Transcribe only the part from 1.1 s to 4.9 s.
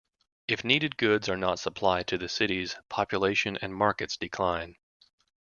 are not supplied to the cities, population and markets decline.